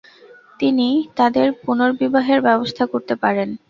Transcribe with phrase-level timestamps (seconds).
[0.59, 0.87] তিনি
[1.15, 3.49] তাদের পুনর্বিবাহের ব্যবস্থা করতে পারেন।